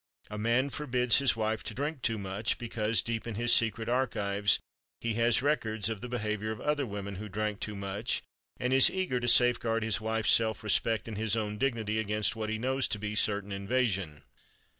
[0.31, 4.57] A man forbids his wife to drink too much because, deep in his secret archives,
[4.99, 8.23] he has records of the behavior of other women who drank too much,
[8.57, 12.49] and is eager to safeguard his wife's self respect and his own dignity against what
[12.49, 14.23] he knows to be certain invasion.